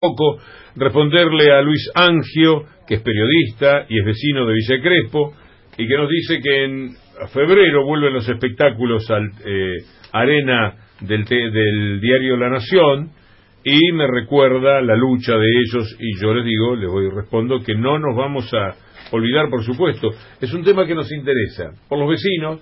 [0.00, 0.38] poco
[0.76, 5.34] responderle a Luis Angio, que es periodista y es vecino de Villa Crespo,
[5.76, 6.90] y que nos dice que en
[7.32, 9.78] febrero vuelven los espectáculos al eh,
[10.12, 13.10] arena del, del diario La Nación,
[13.64, 17.74] y me recuerda la lucha de ellos, y yo les digo, les voy respondo que
[17.74, 18.76] no nos vamos a
[19.10, 20.10] olvidar, por supuesto.
[20.40, 22.60] Es un tema que nos interesa, por los vecinos,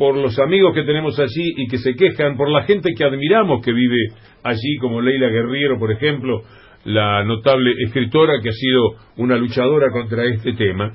[0.00, 3.62] por los amigos que tenemos allí y que se quejan, por la gente que admiramos
[3.62, 6.40] que vive allí, como Leila Guerriero, por ejemplo,
[6.84, 10.90] la notable escritora que ha sido una luchadora contra este tema,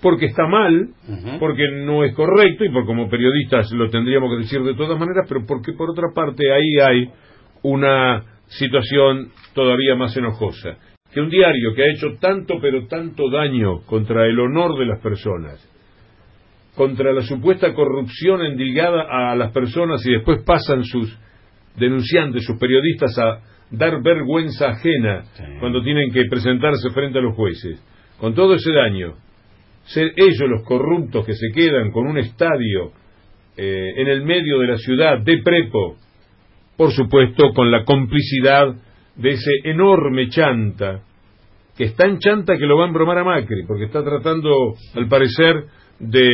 [0.00, 0.88] porque está mal,
[1.38, 5.26] porque no es correcto y por como periodistas lo tendríamos que decir de todas maneras,
[5.28, 7.10] pero porque por otra parte ahí hay
[7.62, 10.78] una situación todavía más enojosa,
[11.12, 15.02] que un diario que ha hecho tanto pero tanto daño contra el honor de las
[15.02, 15.68] personas,
[16.76, 21.16] contra la supuesta corrupción endilgada a las personas y después pasan sus
[21.76, 23.40] denunciantes, sus periodistas a
[23.70, 25.24] dar vergüenza ajena
[25.60, 27.82] cuando tienen que presentarse frente a los jueces.
[28.18, 29.14] Con todo ese daño,
[29.84, 32.92] ser ellos los corruptos que se quedan con un estadio
[33.56, 35.96] eh, en el medio de la ciudad de Prepo,
[36.76, 38.74] por supuesto con la complicidad
[39.16, 41.02] de ese enorme chanta,
[41.76, 45.08] que es tan chanta que lo va a embromar a Macri, porque está tratando, al
[45.08, 45.64] parecer,
[45.98, 46.30] de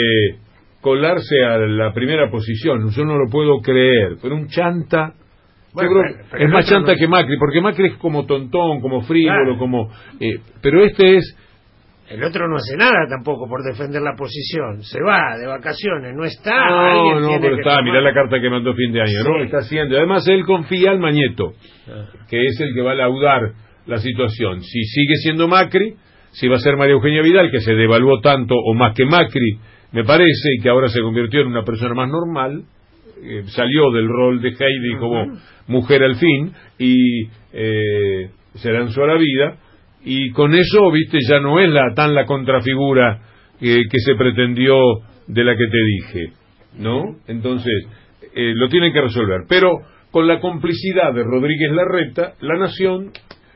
[0.81, 2.91] colarse a la primera posición.
[2.91, 5.15] Yo no lo puedo creer, pero un chanta...
[6.39, 9.91] es más chanta que Macri, porque Macri es como tontón, como frívolo, como...
[10.21, 11.37] Eh, pero este es...
[12.11, 14.83] El otro no hace nada tampoco por defender la posición.
[14.83, 16.71] Se va de vacaciones, no está.
[16.71, 17.83] No, no, pero está.
[17.83, 19.45] Mirá la carta que mandó fin de año, ¿no?
[19.45, 19.95] Está haciendo.
[19.95, 21.53] Además, él confía al Mañeto,
[21.87, 22.07] ah.
[22.31, 23.53] que es el que va a laudar
[23.85, 24.63] la situación.
[24.63, 25.97] Si sigue siendo Macri,
[26.33, 29.59] si va a ser María Eugenia Vidal, que se devaluó tanto o más que Macri,
[29.93, 32.63] me parece, y que ahora se convirtió en una persona más normal,
[33.23, 39.09] eh, salió del rol de Heidi como mujer al fin y eh, se lanzó a
[39.09, 39.57] la vida,
[40.05, 43.21] y con eso, viste, ya no es la tan la contrafigura
[43.61, 44.77] que se pretendió
[45.27, 46.33] de la que te dije,
[46.79, 47.17] ¿no?
[47.27, 47.89] Entonces,
[48.35, 49.43] eh, lo tienen que resolver.
[49.49, 49.81] Pero
[50.11, 53.11] con la complicidad de Rodríguez Larreta, la Nación,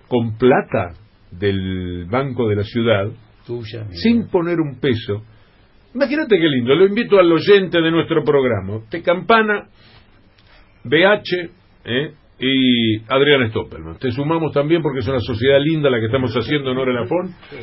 [0.09, 0.95] con plata
[1.39, 3.11] del Banco de la Ciudad,
[3.93, 5.23] sin poner un peso.
[5.95, 9.69] Imagínate qué lindo, lo invito al oyente de nuestro programa, te campana,
[10.85, 11.51] BH
[11.85, 12.13] ¿eh?
[12.39, 13.99] y Adrián Stoppelman.
[13.99, 17.07] Te sumamos también porque es una sociedad linda la que estamos haciendo en Hora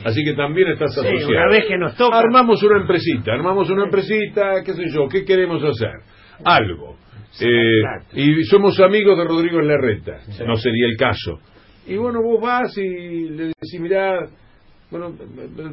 [0.05, 1.27] así que también estás asociado.
[1.27, 2.19] una vez que nos toca.
[2.19, 5.91] Armamos una empresita, armamos una empresita, qué sé yo, ¿qué queremos hacer?
[6.45, 6.97] Algo.
[7.41, 7.81] Eh,
[8.13, 11.39] y somos amigos de Rodrigo Larreta, no sería el caso
[11.89, 14.27] y bueno, vos vas y le decís, mirá,
[14.91, 15.13] bueno,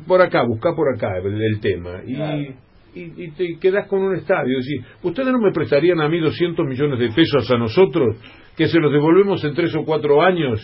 [0.07, 2.03] por acá, busca por acá el, tema.
[2.07, 2.55] Y,
[2.95, 4.59] y, te quedás con un estadio.
[4.59, 8.17] Decís, ¿ustedes no me prestarían a mí 200 millones de pesos a nosotros?
[8.57, 10.61] Que se los devolvemos en tres o cuatro años.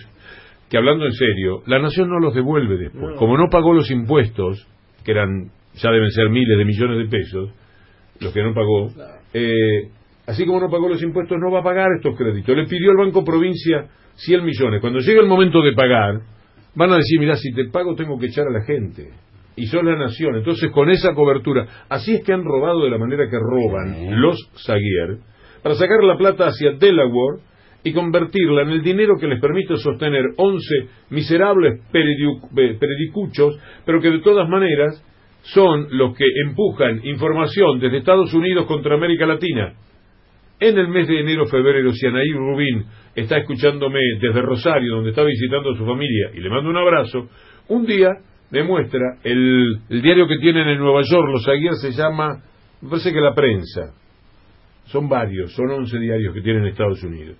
[0.71, 3.17] Que hablando en serio, la nación no los devuelve después.
[3.19, 4.67] Como no pagó los impuestos,
[5.05, 7.51] que eran, ya deben ser miles de millones de pesos,
[8.21, 8.89] los que no pagó,
[9.35, 9.91] eh,
[10.27, 12.57] así como no pagó los impuestos, no va a pagar estos créditos.
[12.57, 14.81] Le pidió al Banco Provincia 100 millones.
[14.81, 16.21] Cuando llegue el momento de pagar,
[16.75, 19.11] van a decir, mira, si te pago tengo que echar a la gente.
[19.57, 20.37] Y son la nación.
[20.37, 24.39] Entonces, con esa cobertura, así es que han robado de la manera que roban los
[24.65, 25.19] Zaguier,
[25.63, 27.43] para sacar la plata hacia Delaware
[27.85, 30.69] y convertirla en el dinero que les permite sostener 11
[31.11, 35.05] miserables peridicuchos, pero que de todas maneras
[35.43, 39.75] son los que empujan información desde Estados Unidos contra América Latina.
[40.63, 42.85] En el mes de enero, febrero, si Anaí Rubín
[43.17, 47.29] está escuchándome desde Rosario, donde está visitando a su familia, y le mando un abrazo,
[47.67, 48.11] un día
[48.53, 52.45] me muestra el, diario que tienen en Nueva York, los Aguirre se llama,
[52.81, 53.93] me parece que la prensa,
[54.85, 57.37] son varios, son 11 diarios que tienen en Estados Unidos.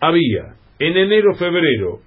[0.00, 1.98] Había, en enero, febrero,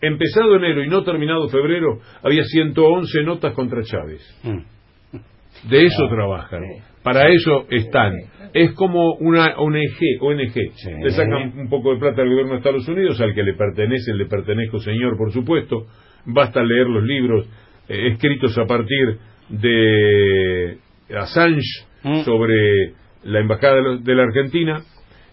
[0.00, 4.22] empezado enero y no terminado febrero, había 111 notas contra Chávez.
[4.42, 5.68] Mm.
[5.68, 6.62] De eso trabajan.
[7.02, 8.14] Para eso están.
[8.52, 10.54] Es como una ONG, ONG.
[11.02, 14.14] Le sacan un poco de plata al gobierno de Estados Unidos, al que le pertenece,
[14.14, 15.86] le pertenezco señor, por supuesto.
[16.24, 17.48] Basta leer los libros
[17.88, 20.78] eh, escritos a partir de
[21.14, 22.22] Assange mm.
[22.22, 22.94] sobre
[23.24, 24.82] la embajada de la Argentina.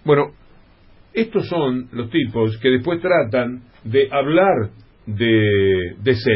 [0.06, 0.32] Bueno,
[1.14, 4.72] estos son los tipos que después tratan de hablar
[5.06, 6.16] de, de